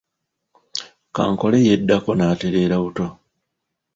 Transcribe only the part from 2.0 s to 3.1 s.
n’atereera buto.